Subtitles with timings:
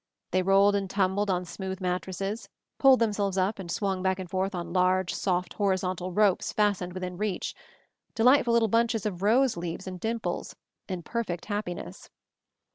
[0.31, 4.55] They rolled and tumbled on smooth mattresses; pulled themselves up and swung back and forth
[4.55, 7.53] on large, soft horizontal ropes fastened within reach;
[8.15, 10.55] de lightful little bunches of rose leaves and dimples,
[10.89, 12.09] in perfect happiness.